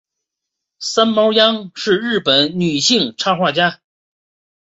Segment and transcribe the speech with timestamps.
[0.79, 3.81] 三毛央是日本女性插画家。